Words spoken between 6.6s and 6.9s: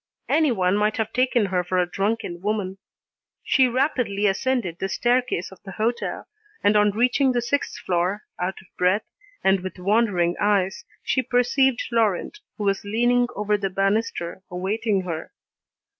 and on